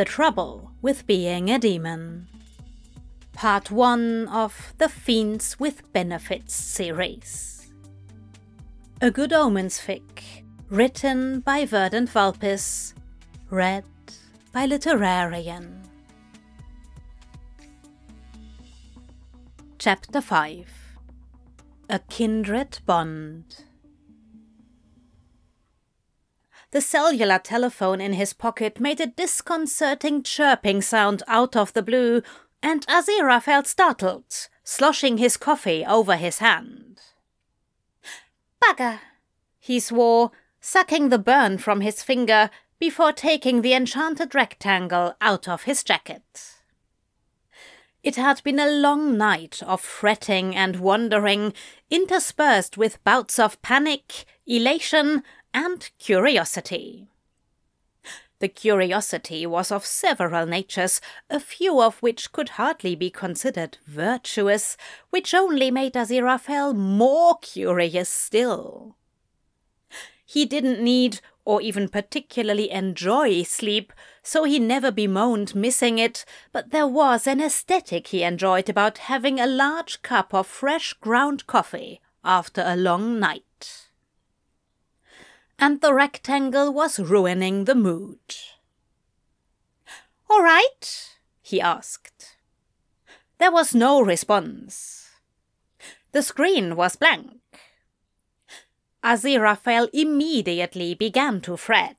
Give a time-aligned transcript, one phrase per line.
[0.00, 2.26] The Trouble with Being a Demon.
[3.34, 7.70] Part 1 of the Fiends with Benefits series.
[9.02, 12.94] A Good Omens fic, written by Verdant Valpis,
[13.50, 13.84] read
[14.52, 15.84] by Literarian.
[19.78, 20.96] Chapter 5
[21.90, 23.64] A Kindred Bond.
[26.72, 32.22] The cellular telephone in his pocket made a disconcerting chirping sound out of the blue,
[32.62, 37.00] and Azira felt startled, sloshing his coffee over his hand.
[38.62, 39.00] Bugger,
[39.58, 40.30] he swore,
[40.60, 46.54] sucking the burn from his finger before taking the enchanted rectangle out of his jacket.
[48.02, 51.52] It had been a long night of fretting and wondering,
[51.90, 55.22] interspersed with bouts of panic, elation,
[55.52, 57.08] and curiosity.
[58.40, 64.78] The curiosity was of several natures, a few of which could hardly be considered virtuous,
[65.10, 68.96] which only made Aziraphale more curious still.
[70.24, 76.70] He didn't need or even particularly enjoy sleep, so he never bemoaned missing it, but
[76.70, 82.00] there was an aesthetic he enjoyed about having a large cup of fresh ground coffee
[82.24, 83.89] after a long night
[85.60, 88.18] and the rectangle was ruining the mood.
[90.30, 91.10] All right,
[91.42, 92.36] he asked.
[93.38, 95.10] There was no response.
[96.12, 97.40] The screen was blank.
[99.04, 101.96] Aziraphale immediately began to fret.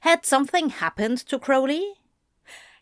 [0.00, 1.94] Had something happened to Crowley?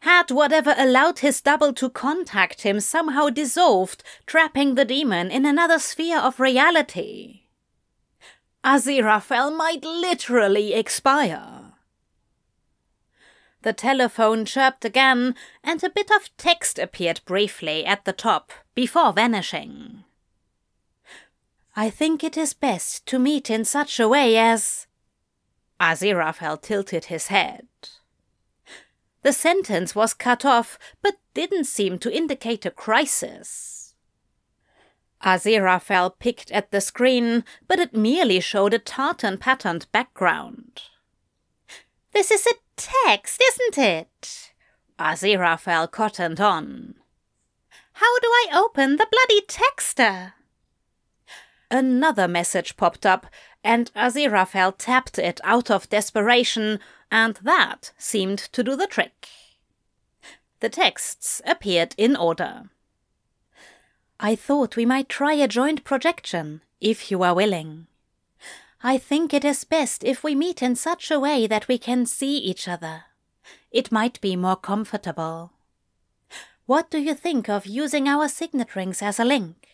[0.01, 5.79] Had whatever allowed his double to contact him somehow dissolved, trapping the demon in another
[5.79, 7.42] sphere of reality?
[8.65, 11.73] Aziraphale might literally expire.
[13.63, 19.13] The telephone chirped again, and a bit of text appeared briefly at the top before
[19.13, 20.05] vanishing.
[21.75, 24.87] I think it is best to meet in such a way as.
[25.81, 27.67] Aziraphale tilted his head.
[29.23, 33.82] The sentence was cut off, but didn't seem to indicate a crisis.
[35.25, 40.83] Aziraphale picked at the screen, but it merely showed a tartan patterned background.
[42.13, 44.53] This is a text, isn't it?
[44.99, 46.95] Aziraphale cottoned on.
[47.95, 50.33] How do I open the bloody texter?
[51.71, 53.27] Another message popped up,
[53.65, 56.81] and Aziraphale tapped it out of desperation,
[57.11, 59.29] and that seemed to do the trick.
[60.61, 62.71] The texts appeared in order.
[64.25, 67.89] I thought we might try a joint projection, if you are willing.
[68.81, 72.07] I think it is best if we meet in such a way that we can
[72.07, 73.03] see each other.
[73.73, 75.51] It might be more comfortable.
[76.67, 79.67] What do you think of using our signet rings as a link?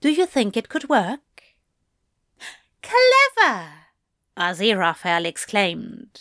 [0.00, 1.42] Do you think it could work?
[2.82, 3.68] Clever!
[4.36, 6.20] Aziraphale exclaimed.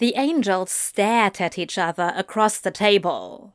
[0.00, 3.52] The angels stared at each other across the table.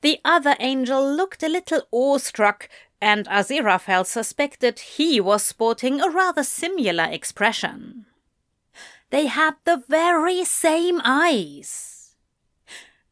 [0.00, 2.68] The other angel looked a little awestruck,
[3.00, 8.06] and Aziraphale suspected he was sporting a rather similar expression.
[9.10, 12.14] They had the very same eyes.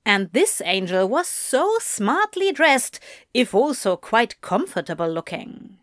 [0.05, 3.01] And this angel was so smartly dressed,
[3.35, 5.79] if also quite comfortable looking.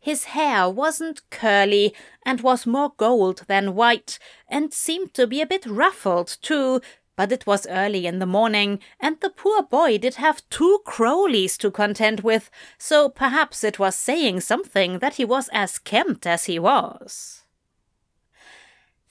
[0.00, 4.18] His hair wasn't curly and was more gold than white,
[4.48, 6.80] and seemed to be a bit ruffled too,
[7.16, 11.56] but it was early in the morning, and the poor boy did have two Crowleys
[11.58, 16.44] to contend with, so perhaps it was saying something that he was as kempt as
[16.44, 17.42] he was.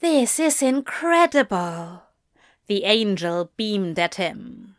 [0.00, 2.02] This is incredible.
[2.66, 4.76] The angel beamed at him.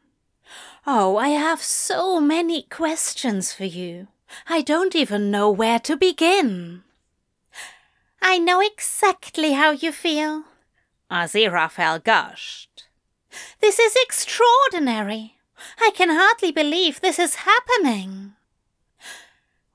[0.85, 4.07] Oh, I have so many questions for you.
[4.47, 6.83] I don't even know where to begin.
[8.21, 10.43] I know exactly how you feel,
[11.11, 12.87] Aziraphale gushed.
[13.61, 15.35] This is extraordinary.
[15.79, 18.33] I can hardly believe this is happening.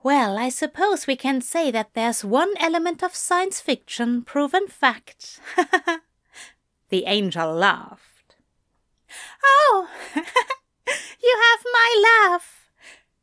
[0.03, 5.41] Well, I suppose we can say that there's one element of science fiction proven fact.
[6.89, 8.37] the angel laughed.
[9.45, 10.23] Oh, you
[11.53, 12.60] have my laugh.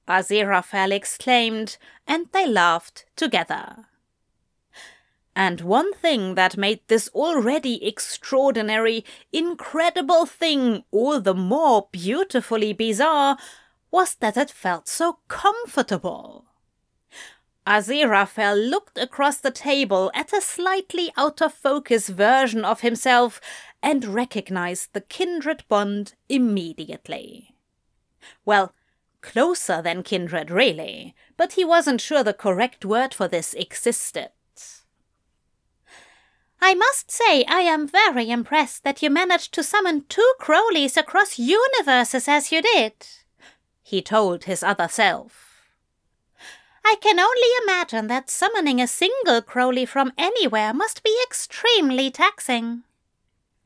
[0.07, 1.77] Aziraphale exclaimed,
[2.07, 3.87] and they laughed together.
[5.35, 13.37] And one thing that made this already extraordinary, incredible thing all the more beautifully bizarre
[13.91, 16.45] was that it felt so comfortable.
[17.67, 23.41] Aziraphale looked across the table at a slightly out of focus version of himself
[23.83, 27.53] and recognized the kindred bond immediately.
[28.45, 28.73] Well,
[29.27, 34.29] closer than kindred, really, but he wasn't sure the correct word for this existed.
[36.61, 41.37] I must say I am very impressed that you managed to summon two Crowleys across
[41.37, 42.93] universes as you did,
[43.83, 45.61] he told his other self.
[46.85, 52.83] I can only imagine that summoning a single Crowley from anywhere must be extremely taxing.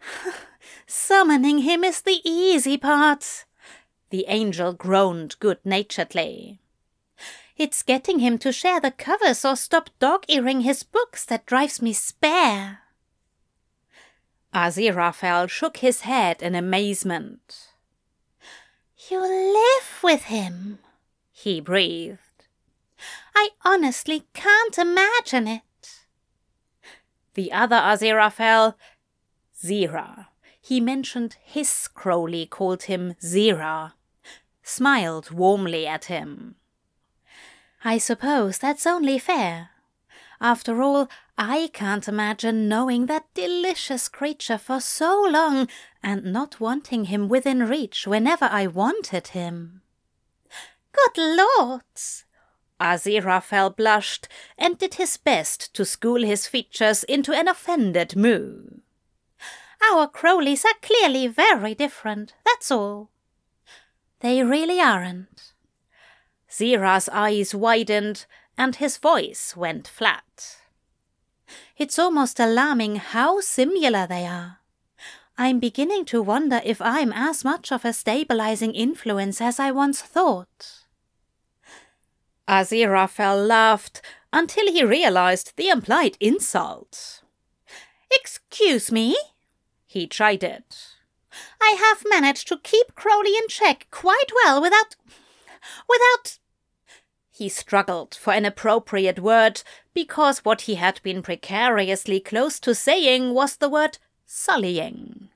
[0.88, 3.46] summoning him is the easy part,
[4.12, 6.60] the angel groaned good naturedly.
[7.58, 11.82] It's getting him to share the covers or stop dog earing his books that drives
[11.82, 12.80] me spare.
[14.54, 17.70] Aziraphale shook his head in amazement.
[19.10, 20.80] You live with him,
[21.32, 22.20] he breathed.
[23.34, 25.62] I honestly can't imagine it.
[27.34, 28.76] The other Aziraphale,
[29.64, 30.28] Zira.
[30.60, 33.94] He mentioned his Crowley called him Zira,
[34.64, 36.56] smiled warmly at him.
[37.84, 39.70] I suppose that's only fair.
[40.40, 45.68] After all, I can't imagine knowing that delicious creature for so long
[46.04, 49.82] and not wanting him within reach whenever I wanted him.
[50.92, 52.26] Good lords!
[52.80, 54.28] Aziraphale blushed
[54.58, 58.82] and did his best to school his features into an offended moue.
[59.92, 63.10] Our Crowleys are clearly very different, that's all.
[64.22, 65.54] They really aren't.
[66.50, 68.26] Zira's eyes widened
[68.58, 70.58] and his voice went flat.
[71.78, 74.60] It's almost alarming how similar they are.
[75.38, 80.02] I'm beginning to wonder if I'm as much of a stabilizing influence as I once
[80.02, 80.86] thought.
[82.48, 84.02] Aziraphale laughed
[84.32, 87.24] until he realized the implied insult.
[88.12, 89.18] Excuse me?
[89.88, 90.96] He tried it.
[91.62, 94.96] I have managed to keep Crowley in check quite well without.
[95.88, 96.40] without.
[97.32, 103.34] He struggled for an appropriate word because what he had been precariously close to saying
[103.34, 105.30] was the word sullying.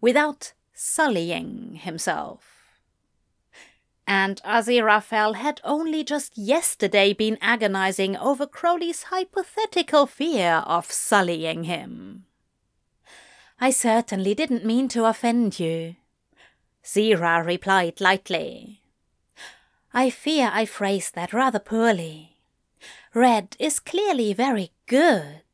[0.00, 2.54] Without sullying himself
[4.06, 12.26] and Aziraphale had only just yesterday been agonizing over Crowley's hypothetical fear of sullying him.
[13.64, 15.96] I certainly didn't mean to offend you,
[16.84, 18.82] Zira replied lightly.
[19.94, 22.36] I fear I phrased that rather poorly.
[23.14, 25.44] Red is clearly very good.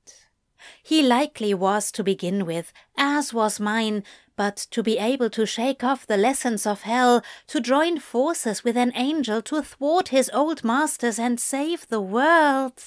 [0.82, 4.02] He likely was to begin with, as was mine,
[4.34, 8.76] but to be able to shake off the lessons of hell, to join forces with
[8.76, 12.82] an angel to thwart his old masters and save the world.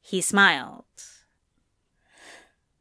[0.00, 0.84] He smiled.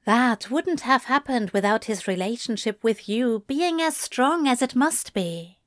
[0.06, 5.14] That wouldn't have happened without his relationship with you being as strong as it must
[5.14, 5.59] be.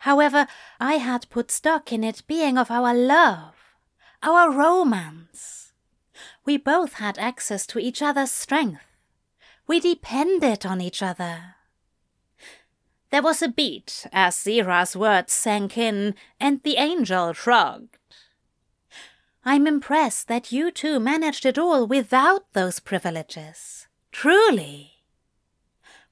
[0.00, 0.46] However,
[0.78, 3.54] I had put stock in it being of our love,
[4.22, 5.72] our romance.
[6.44, 8.84] We both had access to each other's strength
[9.66, 11.56] we depended on each other.
[13.10, 17.98] There was a beat as Zira's words sank in, and the angel shrugged.
[19.44, 23.86] I'm impressed that you two managed it all without those privileges.
[24.10, 24.92] Truly.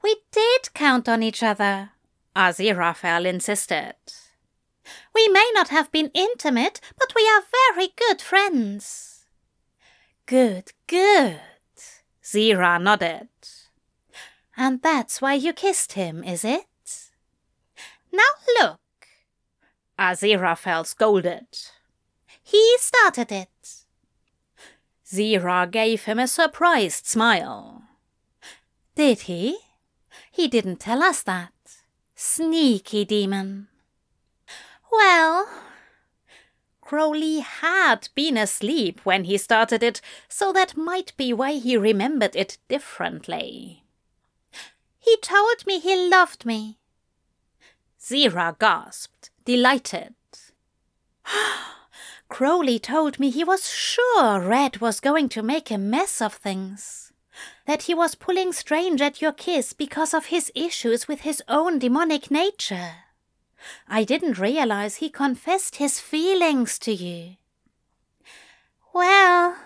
[0.02, 1.90] We did count on each other,
[2.36, 3.94] Aziraphale insisted.
[5.14, 9.24] We may not have been intimate, but we are very good friends.
[10.26, 11.40] Good, good.
[12.22, 13.28] Zira nodded.
[14.56, 16.66] And that's why you kissed him, is it?
[18.12, 18.22] Now
[18.60, 18.80] look.
[19.98, 21.46] Aziraphale scolded.
[22.52, 23.84] He started it.
[25.06, 27.84] Zira gave him a surprised smile.
[28.94, 29.56] Did he?
[30.30, 31.54] He didn't tell us that.
[32.14, 33.68] Sneaky demon.
[34.92, 35.48] Well,
[36.82, 42.36] Crowley had been asleep when he started it, so that might be why he remembered
[42.36, 43.84] it differently.
[44.98, 46.76] He told me he loved me.
[47.98, 50.12] Zira gasped, delighted.
[52.32, 57.12] Crowley told me he was sure Red was going to make a mess of things.
[57.66, 61.78] That he was pulling strange at your kiss because of his issues with his own
[61.78, 62.92] demonic nature.
[63.86, 67.36] I didn't realize he confessed his feelings to you.
[68.94, 69.56] Well,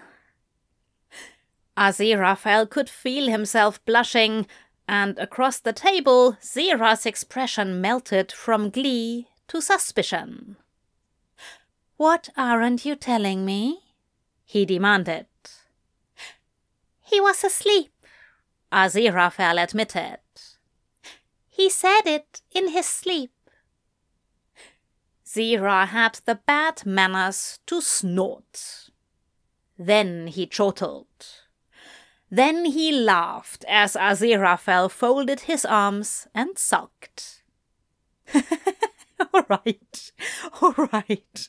[1.79, 4.49] Aziraphale could feel himself blushing,
[4.89, 10.57] and across the table, Zira's expression melted from glee to suspicion.
[11.97, 13.81] What aren't you telling me?
[14.45, 15.27] he demanded.
[17.03, 17.93] He was asleep,
[18.73, 20.19] Aziraphale admitted.
[21.49, 23.33] He said it in his sleep.
[25.27, 28.91] Zira had the bad manners to snort.
[29.79, 31.07] Then he chortled.
[32.31, 37.43] Then he laughed as Aziraphale folded his arms and sulked.
[39.33, 40.13] all right,
[40.61, 41.49] all right.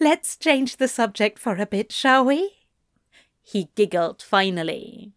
[0.00, 2.52] Let's change the subject for a bit, shall we?
[3.42, 5.12] He giggled finally.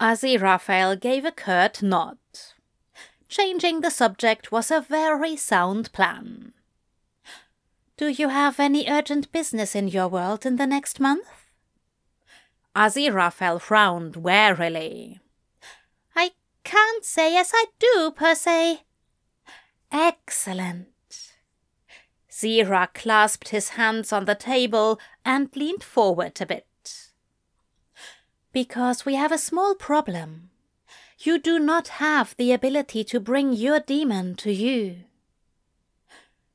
[0.00, 2.18] Aziraphale gave a curt nod.
[3.28, 6.52] Changing the subject was a very sound plan.
[7.96, 11.26] Do you have any urgent business in your world in the next month?
[12.76, 15.18] Aziraphale frowned warily.
[16.14, 16.30] I
[16.62, 18.82] can't say as I do, per se.
[19.90, 20.88] Excellent.
[22.30, 26.66] Zira clasped his hands on the table and leaned forward a bit.
[28.52, 30.50] Because we have a small problem.
[31.18, 35.04] You do not have the ability to bring your demon to you.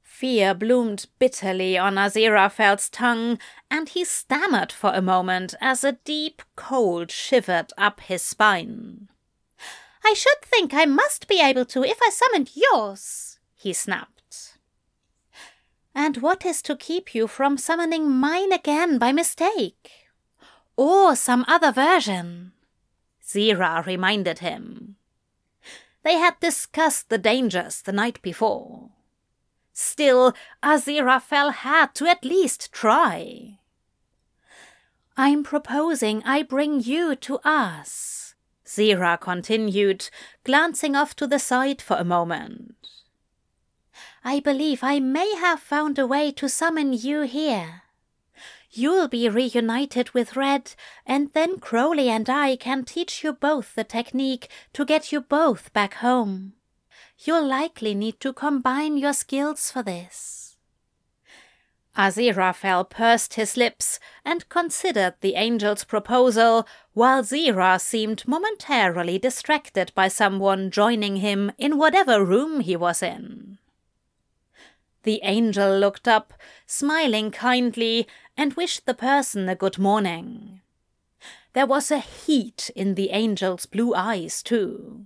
[0.01, 6.41] Fear bloomed bitterly on Aziraphale's tongue, and he stammered for a moment as a deep
[6.55, 9.09] cold shivered up his spine.
[10.05, 14.57] I should think I must be able to if I summoned yours, he snapped.
[15.95, 19.91] And what is to keep you from summoning mine again by mistake?
[20.75, 22.53] Or some other version?
[23.23, 24.95] Zira reminded him.
[26.03, 28.89] They had discussed the dangers the night before.
[29.71, 33.59] Still, Aziraphale had to at least try.
[35.15, 38.22] I'm proposing I bring you to us,
[38.65, 40.09] Zira continued,
[40.43, 42.75] glancing off to the side for a moment.
[44.23, 47.81] I believe I may have found a way to summon you here.
[48.71, 50.73] You'll be reunited with Red,
[51.05, 55.71] and then Crowley and I can teach you both the technique to get you both
[55.73, 56.53] back home.
[57.19, 60.42] You'll likely need to combine your skills for this.
[61.95, 70.07] Aziraphale pursed his lips and considered the angel's proposal, while Zira seemed momentarily distracted by
[70.07, 73.59] someone joining him in whatever room he was in.
[75.03, 76.33] The angel looked up,
[76.65, 80.61] smiling kindly, and wished the person a good morning.
[81.53, 85.05] There was a heat in the angel's blue eyes, too.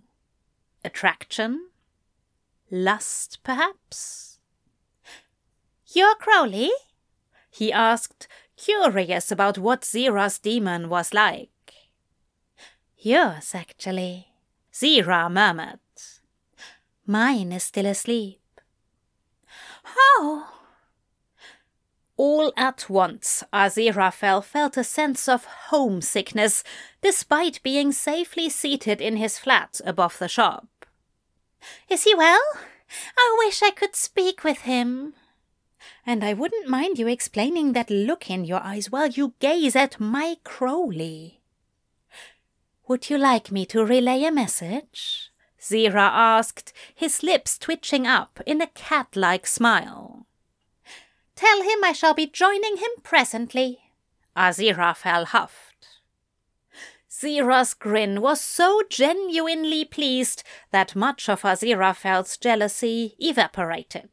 [0.86, 1.68] Attraction?
[2.72, 4.27] Lust, perhaps?
[5.94, 6.72] You're Crowley?
[7.50, 8.28] he asked,
[8.58, 11.50] curious about what Zira's demon was like.
[12.98, 14.28] Yours, actually,
[14.74, 15.80] Zira murmured.
[17.06, 18.42] Mine is still asleep.
[19.96, 20.54] Oh!
[22.18, 26.64] All at once, Aziraphale felt a sense of homesickness,
[27.02, 30.68] despite being safely seated in his flat above the shop.
[31.90, 32.42] Is he well?
[33.18, 35.14] I wish I could speak with him.
[36.06, 40.00] And I wouldn't mind you explaining that look in your eyes while you gaze at
[40.00, 41.42] my Crowley.
[42.88, 45.32] Would you like me to relay a message?
[45.60, 50.26] Zira asked, his lips twitching up in a cat like smile.
[51.36, 53.80] Tell him I shall be joining him presently.
[54.36, 55.88] Azira Aziraphale huffed.
[57.10, 64.10] Zira's grin was so genuinely pleased that much of Azira Aziraphale's jealousy evaporated.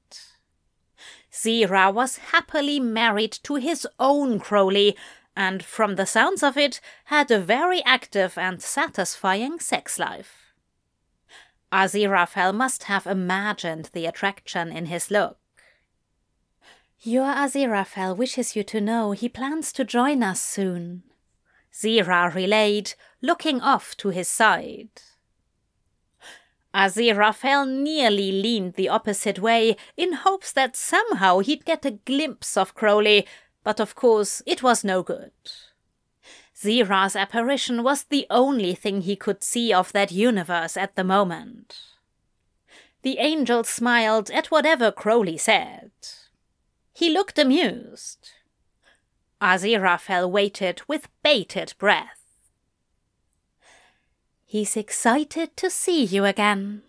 [1.34, 4.96] Zira was happily married to his own Crowley,
[5.36, 10.54] and from the sounds of it, had a very active and satisfying sex life.
[11.72, 15.38] Aziraphale must have imagined the attraction in his look.
[17.00, 21.02] Your Aziraphale wishes you to know he plans to join us soon,
[21.72, 25.02] Zira relayed, looking off to his side.
[26.74, 32.74] Aziraphale nearly leaned the opposite way in hopes that somehow he'd get a glimpse of
[32.74, 33.26] Crowley,
[33.62, 35.30] but of course it was no good.
[36.56, 41.76] Zira's apparition was the only thing he could see of that universe at the moment.
[43.02, 45.90] The angel smiled at whatever Crowley said.
[46.92, 48.30] He looked amused.
[49.40, 52.23] Aziraphale waited with bated breath.
[54.54, 56.82] He's excited to see you again,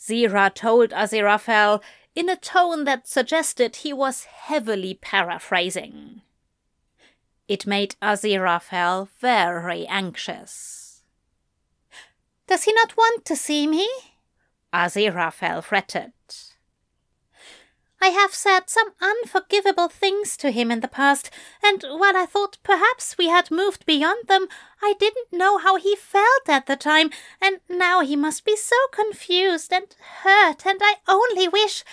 [0.00, 1.82] Zira told Aziraphale
[2.14, 6.22] in a tone that suggested he was heavily paraphrasing.
[7.48, 11.02] It made Aziraphale very anxious.
[12.46, 13.86] Does he not want to see me?
[14.72, 16.12] Aziraphale fretted.
[18.02, 21.30] I have said some unforgivable things to him in the past,
[21.62, 24.48] and while I thought perhaps we had moved beyond them,
[24.82, 28.74] I didn't know how he felt at the time, and now he must be so
[28.90, 29.86] confused and
[30.24, 31.84] hurt, and I only wish.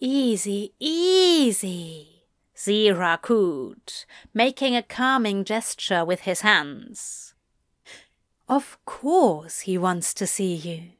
[0.00, 2.22] Easy, easy,
[2.56, 7.34] Zira cooed, making a calming gesture with his hands.
[8.48, 10.92] Of course he wants to see you.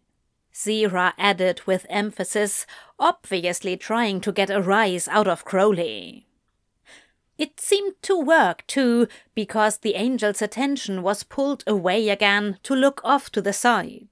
[0.55, 2.67] Zira added with emphasis,
[2.99, 6.27] obviously trying to get a rise out of Crowley.
[7.39, 13.01] It seemed to work, too, because the angel's attention was pulled away again to look
[13.03, 14.09] off to the side.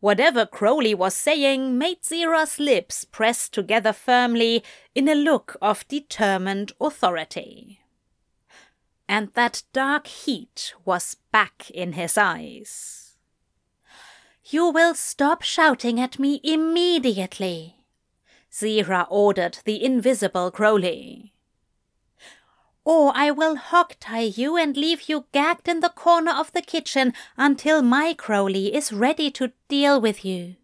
[0.00, 4.62] Whatever Crowley was saying made Zira's lips press together firmly
[4.94, 7.80] in a look of determined authority.
[9.08, 13.03] And that dark heat was back in his eyes.
[14.54, 17.74] You will stop shouting at me immediately,
[18.52, 21.34] Zira ordered the invisible Crowley.
[22.84, 27.14] Or I will hog-tie you and leave you gagged in the corner of the kitchen
[27.36, 30.54] until my Crowley is ready to deal with you.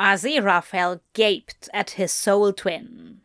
[0.00, 3.20] Aziraphale gaped at his soul twin.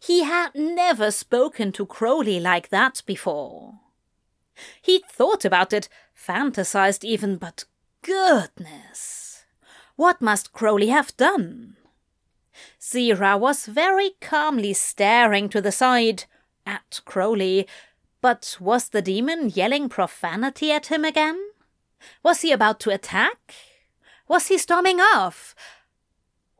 [0.00, 3.74] He had never spoken to Crowley like that before.
[4.82, 7.64] He'd thought about it, fantasized even, but
[8.02, 9.44] Goodness!
[9.96, 11.76] What must Crowley have done?
[12.80, 16.24] Zira was very calmly staring to the side
[16.66, 17.68] at Crowley,
[18.20, 21.40] but was the demon yelling profanity at him again?
[22.22, 23.54] Was he about to attack?
[24.26, 25.54] Was he storming off?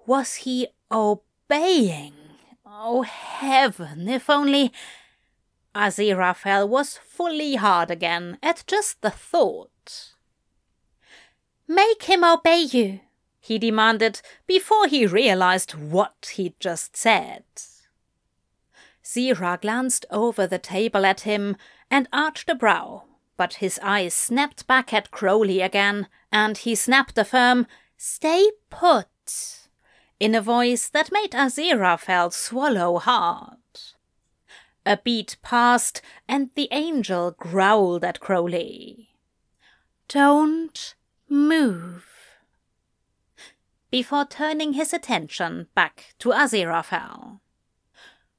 [0.07, 2.15] Was he obeying?
[2.65, 4.73] Oh, heaven, if only.
[5.75, 10.12] Aziraphale was fully hard again at just the thought.
[11.75, 13.01] Make him obey you,
[13.41, 17.45] he demanded before he realized what he'd just said.
[19.03, 21.57] Zira glanced over the table at him
[21.91, 23.05] and arched a brow,
[23.39, 29.71] but his eyes snapped back at Crowley again, and he snapped a firm, Stay put,
[30.21, 33.57] in a voice that made Aziraphale swallow hard.
[34.85, 39.17] A beat passed, and the angel growled at Crowley.
[40.07, 40.97] Don't
[41.33, 42.05] Move.
[43.91, 47.41] Before turning his attention back to Aziraphale.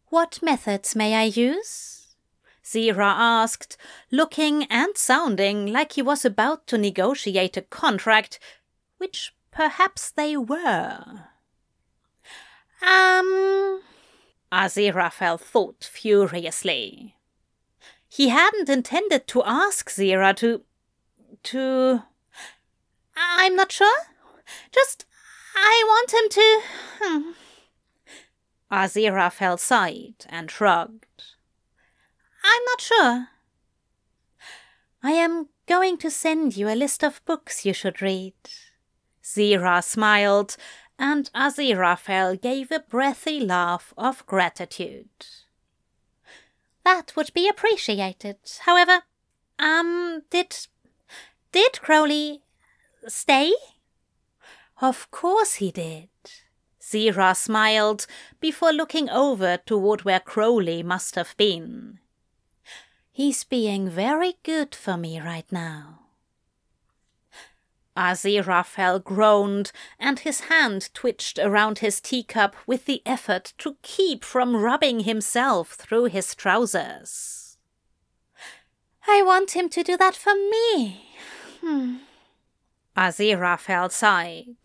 [0.09, 2.15] What methods may I use?
[2.63, 3.77] Zira asked,
[4.11, 8.37] looking and sounding like he was about to negotiate a contract,
[8.99, 11.03] which perhaps they were.
[12.83, 13.81] Um.
[14.51, 17.15] Aziraphale thought furiously.
[18.07, 20.61] He hadn't intended to ask Zira to.
[21.41, 22.03] to.
[23.15, 24.03] I'm not sure.
[24.71, 25.05] Just,
[25.55, 26.61] I want him to.
[27.01, 27.31] Hmm.
[28.71, 31.23] Aziraphale sighed and shrugged.
[32.43, 33.27] I'm not sure.
[35.03, 38.33] I am going to send you a list of books you should read.
[39.23, 40.57] Zira smiled,
[40.97, 45.09] and Aziraphale gave a breathy laugh of gratitude.
[46.83, 48.37] That would be appreciated.
[48.61, 49.03] However,
[49.59, 50.67] um, did
[51.51, 52.41] did Crowley
[53.07, 53.53] stay?
[54.81, 56.09] Of course he did.
[56.81, 58.05] Zira smiled
[58.39, 61.99] before looking over toward where Crowley must have been.
[63.11, 65.99] He's being very good for me right now.
[67.95, 74.55] Aziraphale groaned, and his hand twitched around his teacup with the effort to keep from
[74.55, 77.57] rubbing himself through his trousers.
[79.07, 81.05] I want him to do that for me.
[81.61, 81.97] Hmm.
[82.95, 84.55] Aziraphale sighed.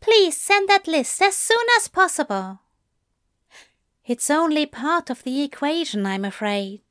[0.00, 2.60] Please send that list as soon as possible.
[4.06, 6.82] It's only part of the equation, I'm afraid,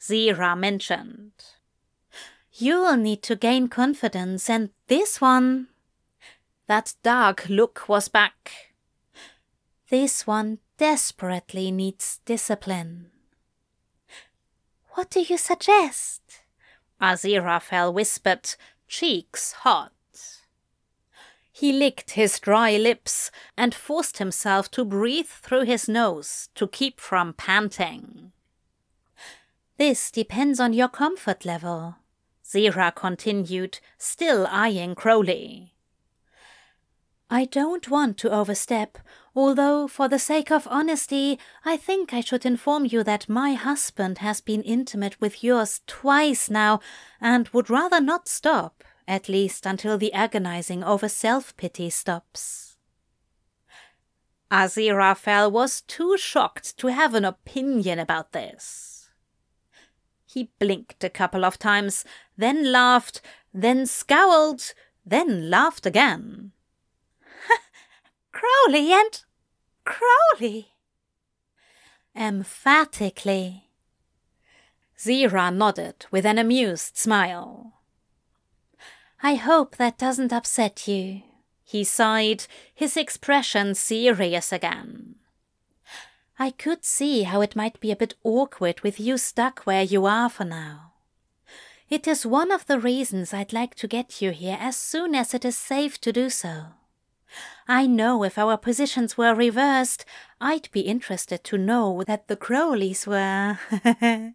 [0.00, 1.32] Zira mentioned.
[2.52, 5.68] You'll need to gain confidence, and this one.
[6.66, 8.72] That dark look was back.
[9.90, 13.10] This one desperately needs discipline.
[14.92, 16.22] What do you suggest?
[17.00, 18.54] Aziraphale whispered,
[18.88, 19.92] cheeks hot.
[21.52, 26.98] He licked his dry lips and forced himself to breathe through his nose to keep
[26.98, 28.32] from panting.
[29.76, 31.96] This depends on your comfort level,
[32.44, 35.74] Zira continued, still eyeing Crowley.
[37.30, 38.98] I don't want to overstep,
[39.34, 44.18] although, for the sake of honesty, I think I should inform you that my husband
[44.18, 46.80] has been intimate with yours twice now,
[47.20, 52.76] and would rather not stop, at least until the agonizing over self pity stops.
[54.50, 59.08] Aziraphale was too shocked to have an opinion about this.
[60.26, 62.04] He blinked a couple of times,
[62.36, 63.20] then laughed,
[63.52, 66.52] then scowled, then laughed again.
[68.34, 69.22] Crowley and
[69.84, 70.72] Crowley.
[72.16, 73.70] Emphatically.
[74.98, 77.74] Zira nodded with an amused smile.
[79.22, 81.22] I hope that doesn't upset you,
[81.62, 85.14] he sighed, his expression serious again.
[86.36, 90.06] I could see how it might be a bit awkward with you stuck where you
[90.06, 90.92] are for now.
[91.88, 95.34] It is one of the reasons I'd like to get you here as soon as
[95.34, 96.74] it is safe to do so.
[97.66, 100.04] I know if our positions were reversed,
[100.40, 103.58] I'd be interested to know that the Crowleys were.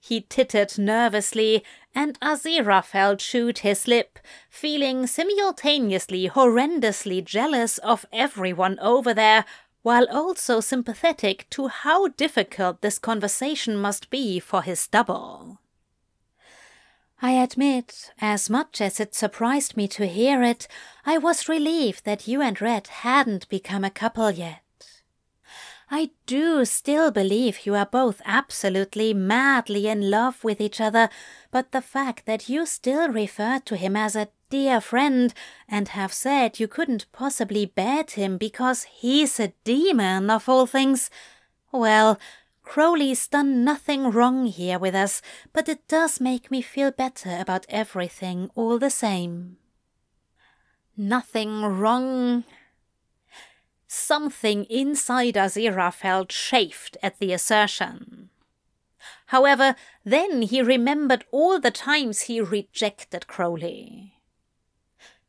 [0.00, 4.18] he tittered nervously, and Aziraphale chewed his lip,
[4.50, 9.46] feeling simultaneously horrendously jealous of everyone over there,
[9.80, 15.59] while also sympathetic to how difficult this conversation must be for his double.
[17.22, 20.66] I admit, as much as it surprised me to hear it,
[21.04, 24.62] I was relieved that you and Red hadn't become a couple yet.
[25.90, 31.10] I do still believe you are both absolutely madly in love with each other,
[31.50, 35.34] but the fact that you still refer to him as a dear friend
[35.68, 41.10] and have said you couldn't possibly bed him because he's a demon of all things,
[41.70, 42.18] well,
[42.62, 47.66] Crowley's done nothing wrong here with us, but it does make me feel better about
[47.68, 49.56] everything all the same.
[50.96, 52.44] Nothing wrong.
[53.86, 58.30] Something inside Aziraphale chafed at the assertion.
[59.26, 64.14] However, then he remembered all the times he rejected Crowley.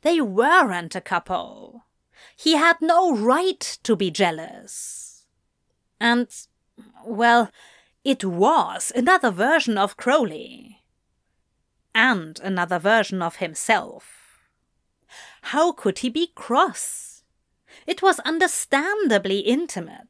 [0.01, 1.85] They weren't a couple.
[2.35, 5.25] He had no right to be jealous.
[5.99, 6.27] And
[7.05, 7.51] well,
[8.03, 10.83] it was another version of Crowley.
[11.93, 14.21] And another version of himself.
[15.43, 17.23] How could he be cross?
[17.85, 20.07] It was understandably intimate.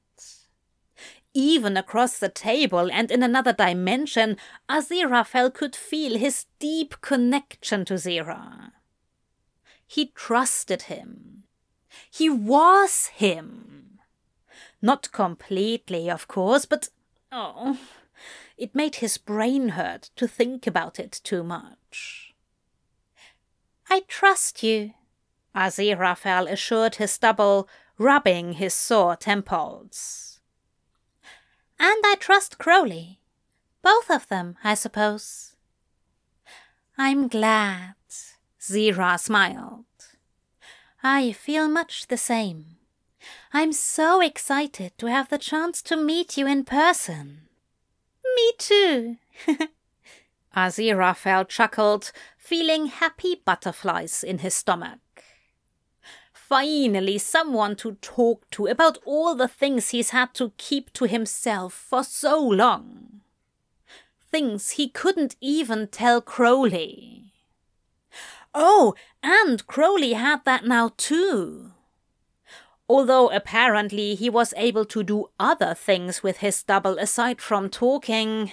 [1.34, 4.38] Even across the table and in another dimension,
[4.70, 8.72] Aziraphale could feel his deep connection to Zira.
[9.88, 11.44] He trusted him.
[12.10, 13.91] He was him.
[14.82, 16.90] Not completely, of course, but
[17.32, 17.78] oh,
[18.58, 22.34] it made his brain hurt to think about it too much.
[23.90, 24.94] I trust you,
[25.56, 27.68] Aziraphale assured his double,
[27.98, 30.40] rubbing his sore temples.
[31.80, 33.20] And I trust Crowley.
[33.82, 35.56] Both of them, I suppose.
[36.98, 37.96] I'm glad,
[38.60, 39.86] Zira smiled.
[41.04, 42.78] I feel much the same.
[43.54, 47.42] I'm so excited to have the chance to meet you in person.
[48.36, 49.18] Me too.
[50.56, 55.00] Aziraphale chuckled, feeling happy butterflies in his stomach.
[56.34, 61.74] Finally, someone to talk to about all the things he's had to keep to himself
[61.74, 63.22] for so long.
[64.30, 67.34] Things he couldn't even tell Crowley.
[68.54, 71.71] Oh, and Crowley had that now too
[72.92, 78.52] although apparently he was able to do other things with his double aside from talking.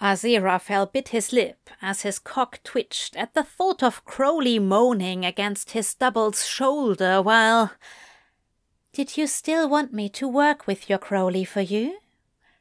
[0.00, 5.70] Aziraphale bit his lip as his cock twitched at the thought of Crowley moaning against
[5.70, 7.70] his double's shoulder while.
[8.92, 11.98] Did you still want me to work with your Crowley for you?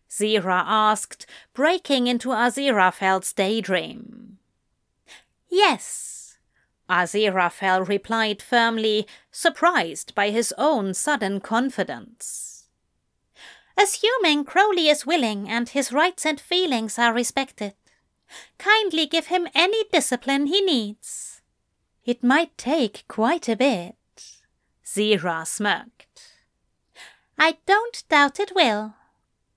[0.07, 4.37] Zira asked, breaking into Aziraphale's daydream.
[5.49, 6.10] Yes,
[6.91, 12.67] Aziraphale replied firmly, surprised by his own sudden confidence.
[13.81, 17.75] Assuming Crowley is willing and his rights and feelings are respected,
[18.57, 21.41] kindly give him any discipline he needs.
[22.03, 23.95] It might take quite a bit.
[24.85, 26.33] Zira smirked.
[27.39, 28.95] I don't doubt it will.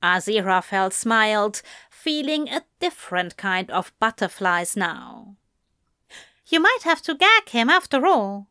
[0.01, 5.37] Aziraphale smiled, feeling a different kind of butterflies now.
[6.47, 8.49] You might have to gag him after all.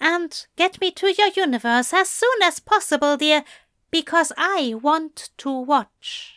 [0.00, 3.44] And get me to your universe as soon as possible, dear,
[3.90, 6.34] because I want to watch.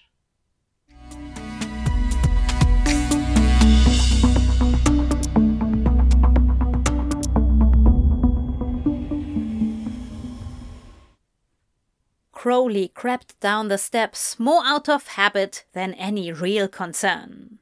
[12.31, 17.59] Crowley crept down the steps more out of habit than any real concern.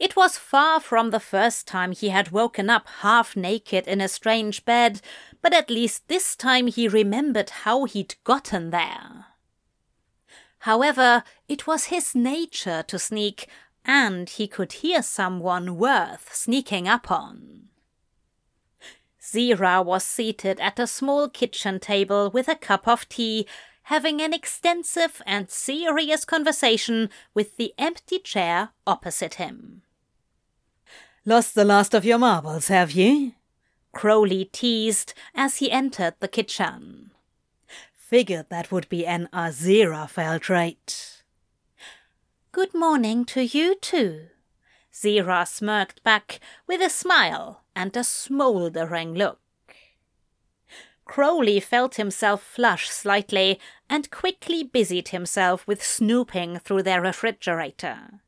[0.00, 4.08] It was far from the first time he had woken up half naked in a
[4.08, 5.02] strange bed,
[5.42, 9.26] but at least this time he remembered how he'd gotten there.
[10.60, 13.46] However, it was his nature to sneak,
[13.84, 17.68] and he could hear someone worth sneaking up on.
[19.22, 23.46] Zira was seated at a small kitchen table with a cup of tea,
[23.84, 29.82] having an extensive and serious conversation with the empty chair opposite him.
[31.30, 33.34] Lost the last of your marbles, have you?
[33.92, 37.12] Crowley teased as he entered the kitchen.
[37.96, 41.22] Figured that would be an Aziraphale trait.
[42.50, 44.30] Good morning to you too.
[44.92, 49.38] Zira smirked back with a smile and a smouldering look.
[51.04, 58.20] Crowley felt himself flush slightly and quickly busied himself with snooping through their refrigerator.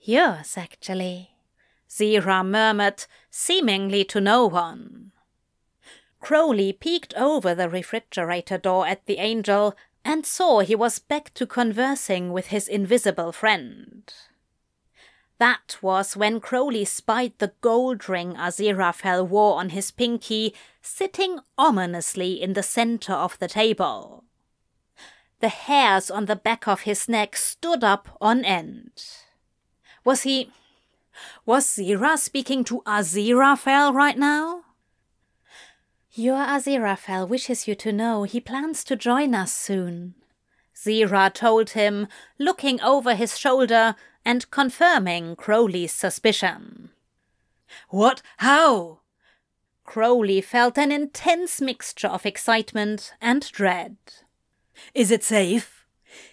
[0.00, 1.33] Yours, actually,
[1.94, 5.12] Zira murmured, seemingly to no one.
[6.20, 11.46] Crowley peeked over the refrigerator door at the angel and saw he was back to
[11.46, 14.12] conversing with his invisible friend.
[15.38, 22.40] That was when Crowley spied the gold ring Aziraphale wore on his pinky sitting ominously
[22.40, 24.24] in the center of the table.
[25.40, 29.04] The hairs on the back of his neck stood up on end.
[30.04, 30.50] Was he.
[31.46, 34.64] Was Zira speaking to Aziraphale right now?
[36.12, 40.14] Your Aziraphale wishes you to know he plans to join us soon,
[40.76, 42.06] Zira told him,
[42.38, 46.90] looking over his shoulder and confirming Crowley's suspicion.
[47.88, 48.22] What?
[48.38, 49.00] How?
[49.84, 53.96] Crowley felt an intense mixture of excitement and dread.
[54.94, 55.84] Is it safe?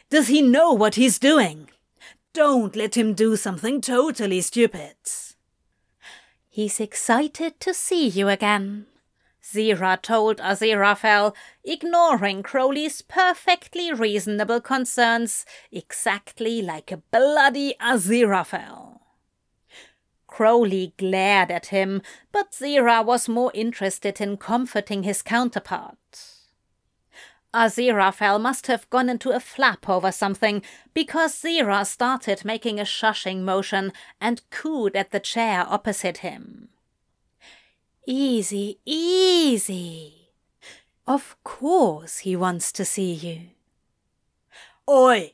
[0.10, 1.70] Does he know what he's doing?
[2.34, 4.96] Don't let him do something totally stupid.
[6.50, 8.86] He's excited to see you again,
[9.44, 19.00] Zira told Aziraphale, ignoring Crowley's perfectly reasonable concerns, exactly like a bloody Aziraphale.
[20.28, 25.98] Crowley glared at him, but Zira was more interested in comforting his counterpart.
[27.53, 30.61] Aziraphale must have gone into a flap over something,
[30.93, 36.69] because Zira started making a shushing motion and cooed at the chair opposite him.
[38.07, 40.29] Easy, easy.
[41.05, 43.41] Of course he wants to see you.
[44.89, 45.33] Oi!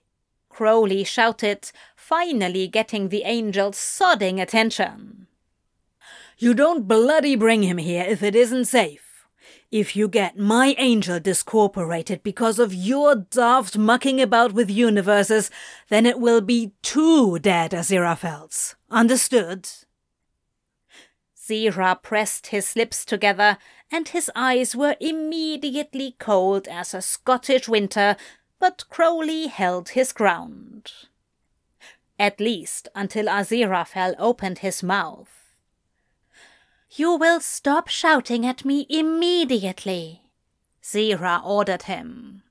[0.49, 5.27] Crowley shouted, finally getting the angel's sodding attention.
[6.39, 9.06] You don't bloody bring him here if it isn't safe.
[9.71, 15.51] If you get my angel discorporated because of your daft mucking about with universes,
[15.89, 18.75] then it will be two dead Aziraphales.
[18.89, 19.67] Understood?
[21.37, 23.57] Zira pressed his lips together,
[23.91, 28.15] and his eyes were immediately cold as a Scottish winter,
[28.59, 30.91] but Crowley held his ground.
[32.17, 35.36] At least until Aziraphale opened his mouth.
[36.91, 40.21] You will stop shouting at me immediately,
[40.81, 42.43] Zira ordered him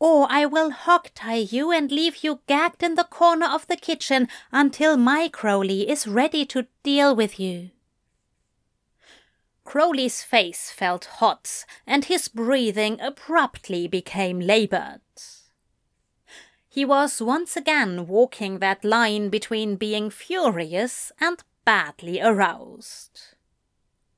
[0.00, 3.76] or I will hog tie you and leave you gagged in the corner of the
[3.76, 7.70] kitchen until my Crowley is ready to deal with you.
[9.64, 15.00] Crowley's face felt hot, and his breathing abruptly became labored.
[16.70, 23.20] He was once again walking that line between being furious and badly aroused.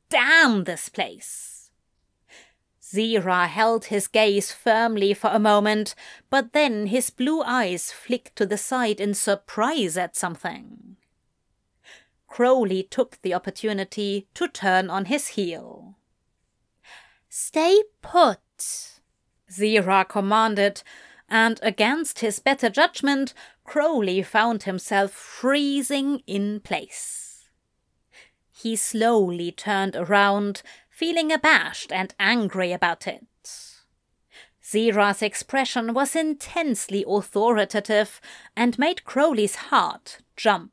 [0.09, 1.73] Damn this place!
[2.81, 5.97] Zira held his gaze firmly for a moment,
[6.31, 10.95] but then his blue eyes flicked to the side in surprise at something.
[12.29, 15.97] Crowley took the opportunity to turn on his heel.
[17.29, 19.01] Stay put,
[19.51, 20.85] Zira commanded,
[21.29, 23.35] and against his better judgment,
[23.65, 27.30] Crowley found himself freezing in place.
[28.63, 33.27] He slowly turned around feeling abashed and angry about it.
[34.63, 38.21] Zira's expression was intensely authoritative
[38.55, 40.73] and made Crowley's heart jump.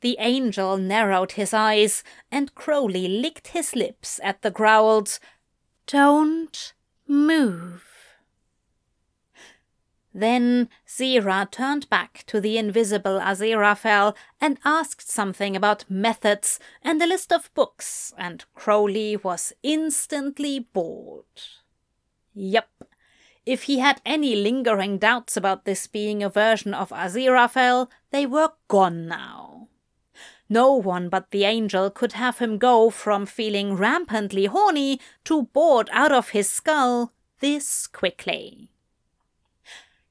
[0.00, 5.18] The angel narrowed his eyes, and Crowley licked his lips at the growled,
[5.86, 6.72] Don't
[7.06, 7.91] move.
[10.14, 17.06] Then Zira turned back to the invisible Aziraphale and asked something about methods and a
[17.06, 21.24] list of books, and Crowley was instantly bored.
[22.34, 22.68] Yep.
[23.44, 28.52] If he had any lingering doubts about this being a version of Aziraphale, they were
[28.68, 29.68] gone now.
[30.48, 35.88] No one but the angel could have him go from feeling rampantly horny to bored
[35.92, 38.71] out of his skull this quickly.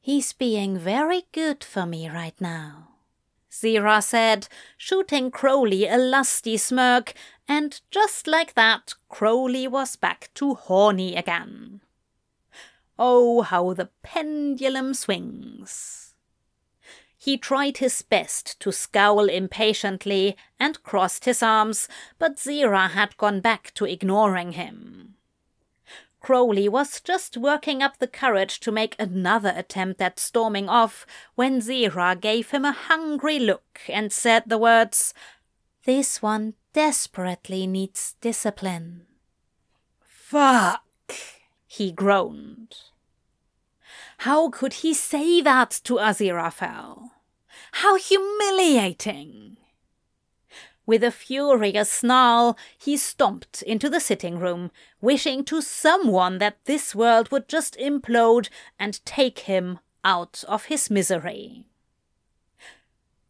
[0.04, 2.88] He's being very good for me right now.
[3.52, 7.14] Zira said, shooting Crowley a lusty smirk,
[7.48, 11.82] and just like that, Crowley was back to horny again.
[12.98, 16.16] Oh, how the pendulum swings!
[17.16, 21.88] He tried his best to scowl impatiently and crossed his arms,
[22.18, 25.18] but Zira had gone back to ignoring him.
[26.22, 31.06] Crowley was just working up the courage to make another attempt at storming off
[31.36, 35.14] when Zira gave him a hungry look and said the words,
[35.86, 39.08] This one desperately needs discipline.
[40.04, 40.84] Fuck!
[41.66, 42.76] he groaned.
[44.20, 47.10] How could he say that to Aziraphale?
[47.72, 49.58] How humiliating!
[50.92, 56.94] With a furious snarl, he stomped into the sitting room, wishing to someone that this
[56.94, 61.64] world would just implode and take him out of his misery.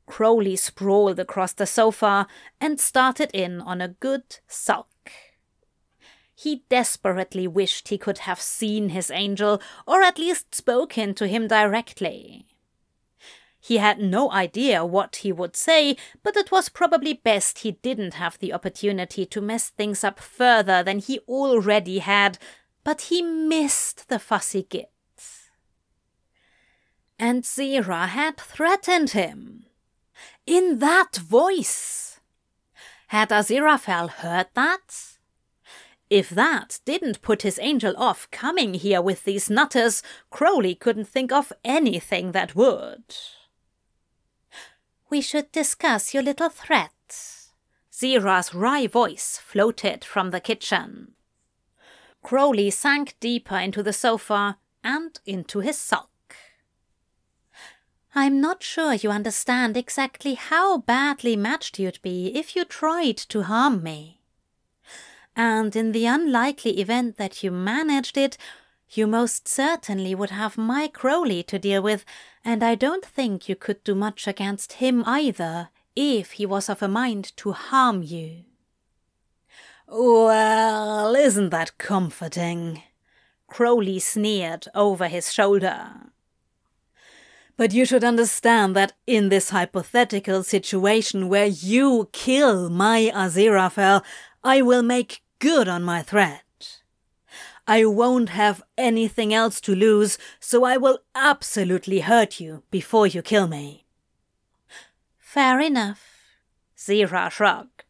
[0.08, 2.26] Crowley sprawled across the sofa
[2.60, 5.12] and started in on a good sulk.
[6.34, 11.48] He desperately wished he could have seen his angel, or at least spoken to him
[11.48, 12.48] directly.
[13.64, 18.16] He had no idea what he would say, but it was probably best he didn't
[18.16, 22.40] have the opportunity to mess things up further than he already had,
[22.84, 24.90] but he missed the fussy git.
[27.20, 29.68] And Zira had threatened him.
[30.48, 32.20] In that voice!
[33.10, 35.18] Had Aziraphale heard that?
[36.10, 41.32] If that didn't put his angel off coming here with these nutters, Crowley couldn't think
[41.32, 43.04] of anything that would.
[45.12, 46.92] We should discuss your little threat.
[47.94, 51.12] Zira's wry voice floated from the kitchen.
[52.24, 56.08] Crowley sank deeper into the sofa and into his sulk.
[58.16, 63.44] I'm not sure you understand exactly how badly matched you'd be if you tried to
[63.44, 64.22] harm me
[65.36, 68.38] and in the unlikely event that you managed it,
[68.98, 72.06] you most certainly would have my Crowley to deal with,
[72.44, 76.82] and I don't think you could do much against him either, if he was of
[76.82, 78.44] a mind to harm you.
[79.88, 82.84] Well, isn't that comforting?
[83.48, 86.12] Crowley sneered over his shoulder.
[87.58, 94.04] But you should understand that in this hypothetical situation where you kill my Aziraphale,
[94.44, 96.44] I will make good on my threat.
[97.68, 103.22] I won't have anything else to lose, so I will absolutely hurt you before you
[103.22, 103.86] kill me.
[105.18, 106.12] Fair enough.
[106.78, 107.84] Zira shrugged.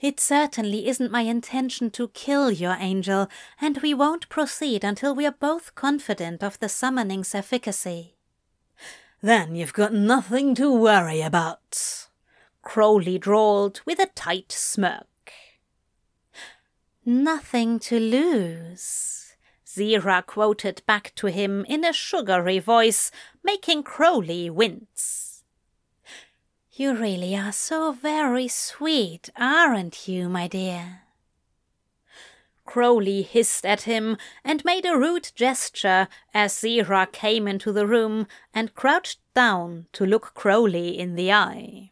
[0.00, 3.28] It certainly isn't my intention to kill your angel,
[3.60, 8.16] and we won't proceed until we are both confident of the summoning's efficacy.
[9.22, 12.08] Then you've got nothing to worry about.
[12.62, 15.09] Crowley drawled with a tight smirk.
[17.04, 19.34] Nothing to lose.
[19.66, 23.10] Zira quoted back to him in a sugary voice,
[23.42, 25.42] making Crowley wince.
[26.72, 31.02] You really are so very sweet, aren't you, my dear?
[32.66, 38.26] Crowley hissed at him and made a rude gesture as Zira came into the room
[38.54, 41.89] and crouched down to look Crowley in the eye.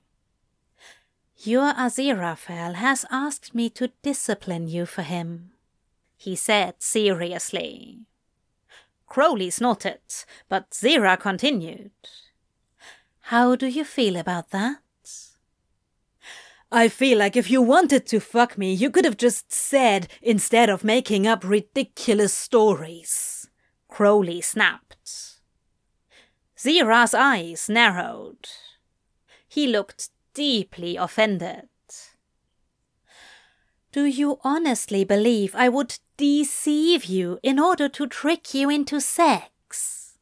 [1.40, 5.52] Your Aziraphale has asked me to discipline you for him,
[6.16, 8.00] he said seriously.
[9.06, 10.00] Crowley snorted,
[10.48, 11.92] but Zira continued.
[13.20, 14.78] How do you feel about that?
[16.72, 20.68] I feel like if you wanted to fuck me, you could have just said instead
[20.68, 23.48] of making up ridiculous stories.
[23.86, 25.40] Crowley snapped.
[26.58, 28.48] Zira's eyes narrowed.
[29.48, 31.68] He looked deeply offended.
[33.90, 40.18] Do you honestly believe I would deceive you in order to trick you into sex?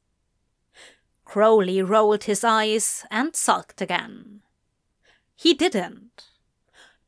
[1.25, 4.43] Crowley rolled his eyes and sulked again.
[5.35, 6.27] He didn't.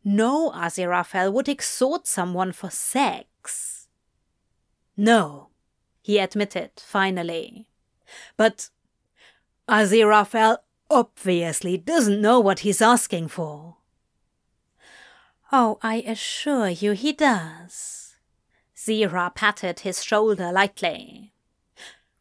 [0.04, 3.88] No Aziraphale would exhort someone for sex.
[4.96, 5.50] No,
[6.02, 7.68] he admitted finally.
[8.36, 8.70] But
[9.68, 10.58] Aziraphale
[10.90, 13.76] obviously doesn't know what he's asking for.
[15.50, 18.16] Oh, I assure you he does.
[18.76, 21.32] Zira patted his shoulder lightly.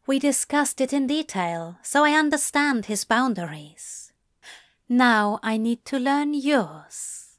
[0.06, 4.12] We discussed it in detail, so I understand his boundaries.
[4.88, 7.36] Now I need to learn yours.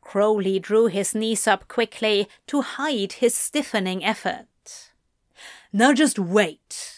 [0.00, 4.90] Crowley drew his knees up quickly to hide his stiffening effort.
[5.72, 6.91] Now just wait.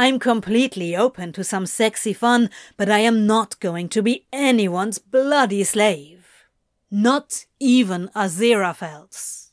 [0.00, 2.48] I'm completely open to some sexy fun,
[2.78, 6.46] but I am not going to be anyone's bloody slave.
[6.90, 9.52] Not even Aziraphale's.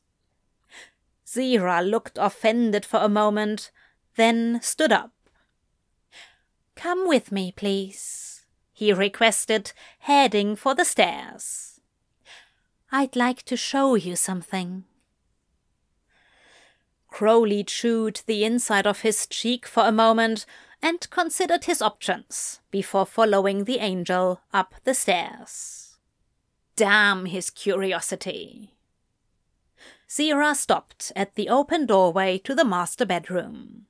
[1.25, 3.71] Zira looked offended for a moment,
[4.15, 5.11] then stood up.
[6.77, 11.81] Come with me, please, he requested, heading for the stairs.
[12.89, 14.85] I'd like to show you something.
[17.09, 20.45] Crowley chewed the inside of his cheek for a moment
[20.81, 25.97] and considered his options before following the angel up the stairs.
[26.75, 28.75] Damn his curiosity.
[30.07, 33.87] Zira stopped at the open doorway to the master bedroom.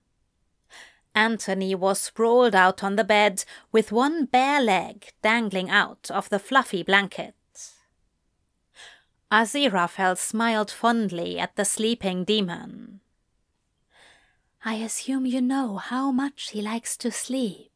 [1.14, 6.40] Anthony was sprawled out on the bed with one bare leg dangling out of the
[6.40, 7.34] fluffy blanket.
[9.32, 13.02] Aziraphale smiled fondly at the sleeping demon.
[14.68, 17.72] I assume you know how much he likes to sleep,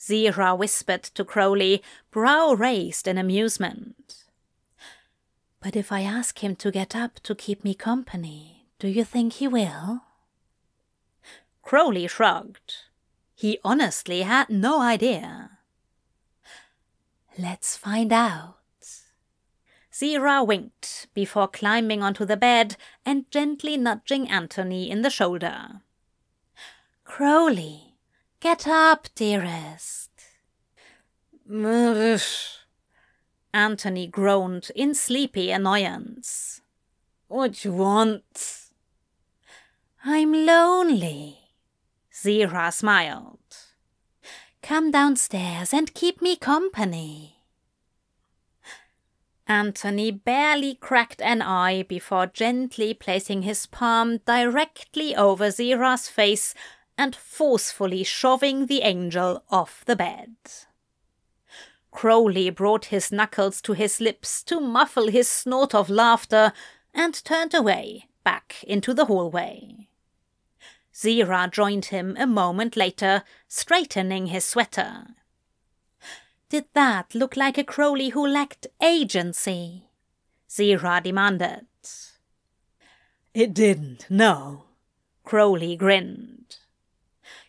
[0.00, 4.24] Zira whispered to Crowley, brow raised in amusement.
[5.60, 9.34] But if I ask him to get up to keep me company, do you think
[9.34, 10.04] he will?
[11.60, 12.72] Crowley shrugged.
[13.34, 15.58] He honestly had no idea.
[17.38, 18.56] Let's find out.
[19.92, 25.82] Zira winked before climbing onto the bed and gently nudging Anthony in the shoulder.
[27.06, 27.94] Crowley,
[28.40, 30.10] get up, dearest.
[33.54, 36.60] Anthony groaned in sleepy annoyance.
[37.28, 38.66] What you want?
[40.04, 41.38] I'm lonely.
[42.12, 43.38] Zira smiled.
[44.62, 47.36] Come downstairs and keep me company.
[49.46, 56.52] Anthony barely cracked an eye before gently placing his palm directly over Zira's face
[56.98, 60.36] and forcefully shoving the angel off the bed.
[61.90, 66.52] Crowley brought his knuckles to his lips to muffle his snort of laughter
[66.92, 69.88] and turned away, back into the hallway.
[70.94, 75.08] Zira joined him a moment later, straightening his sweater.
[76.48, 79.84] Did that look like a Crowley who lacked agency?
[80.48, 81.66] Zira demanded.
[83.34, 84.64] It didn't, no.
[85.24, 86.56] Crowley grinned.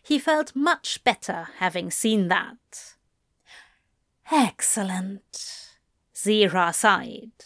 [0.08, 2.94] He felt much better having seen that.
[4.32, 5.68] Excellent.
[6.14, 7.44] Zira sighed.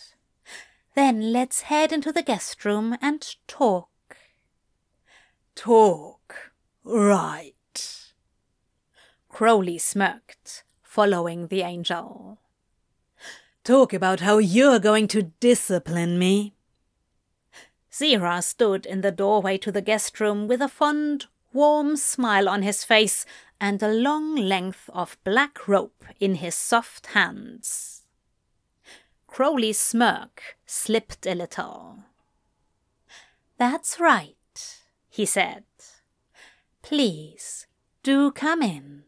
[0.95, 3.89] Then let's head into the guest room and talk.
[5.57, 6.53] Talk.
[6.85, 8.13] Right.
[9.29, 12.39] Crowley smirked, following the angel.
[13.65, 16.55] Talk about how you're going to discipline me.
[17.91, 22.63] Zira stood in the doorway to the guest room with a fond, warm smile on
[22.63, 23.25] his face
[23.61, 28.03] and a long length of black rope in his soft hands.
[29.27, 32.01] Crowley's smirk slipped a little.
[33.57, 34.37] That's right,
[35.09, 35.65] he said.
[36.83, 37.67] Please,
[38.03, 39.05] do come in.